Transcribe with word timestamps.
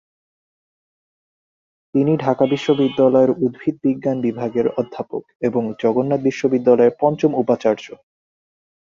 তিনি 1.95 2.13
ঢাকা 2.17 2.45
বিশ্ববিদ্যালয়ের 2.45 3.31
উদ্ভিদবিজ্ঞান 3.37 4.17
বিভাগের 4.21 4.67
অধ্যাপক 4.77 5.23
এবং 5.41 5.63
জগন্নাথ 5.81 6.21
বিশ্ববিদ্যালয়ের 6.23 6.97
পঞ্চম 7.01 7.31
উপাচার্য। 7.35 7.85